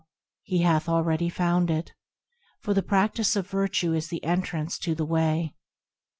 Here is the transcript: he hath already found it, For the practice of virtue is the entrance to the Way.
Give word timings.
he 0.41 0.63
hath 0.63 0.89
already 0.89 1.29
found 1.29 1.69
it, 1.69 1.93
For 2.59 2.73
the 2.73 2.81
practice 2.81 3.35
of 3.35 3.47
virtue 3.51 3.93
is 3.93 4.07
the 4.07 4.23
entrance 4.23 4.79
to 4.79 4.95
the 4.95 5.05
Way. 5.05 5.53